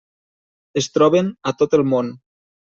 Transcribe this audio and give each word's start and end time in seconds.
Es 0.81 0.87
troben 0.95 1.29
a 1.53 1.55
tot 1.61 1.77
el 1.81 1.85
món. 1.93 2.11